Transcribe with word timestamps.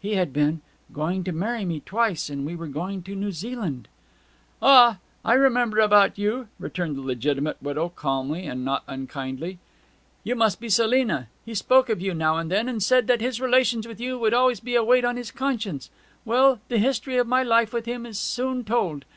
'He 0.00 0.16
had 0.16 0.32
been 0.32 0.60
going 0.92 1.22
to 1.22 1.30
marry 1.30 1.64
me 1.64 1.78
twice 1.78 2.28
and 2.28 2.44
we 2.44 2.56
were 2.56 2.66
going 2.66 3.00
to 3.04 3.14
New 3.14 3.30
Zealand.' 3.30 3.86
'Ah! 4.60 4.98
I 5.24 5.34
remember 5.34 5.78
about 5.78 6.18
you,' 6.18 6.48
returned 6.58 6.96
the 6.96 7.00
legitimate 7.00 7.62
widow 7.62 7.88
calmly 7.88 8.44
and 8.44 8.64
not 8.64 8.82
unkindly. 8.88 9.60
'You 10.24 10.34
must 10.34 10.58
be 10.58 10.68
Selina; 10.68 11.28
he 11.46 11.54
spoke 11.54 11.88
of 11.88 12.00
you 12.00 12.12
now 12.12 12.38
and 12.38 12.50
then, 12.50 12.68
and 12.68 12.82
said 12.82 13.06
that 13.06 13.20
his 13.20 13.40
relations 13.40 13.86
with 13.86 14.00
you 14.00 14.18
would 14.18 14.34
always 14.34 14.58
be 14.58 14.74
a 14.74 14.82
weight 14.82 15.04
on 15.04 15.16
his 15.16 15.30
conscience. 15.30 15.90
Well; 16.24 16.58
the 16.66 16.78
history 16.78 17.16
of 17.16 17.28
my 17.28 17.44
life 17.44 17.72
with 17.72 17.84
him 17.86 18.04
is 18.04 18.18
soon 18.18 18.64
told. 18.64 19.04